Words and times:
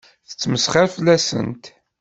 Tettmesxiṛ 0.29 0.85
fell-asent. 0.95 1.63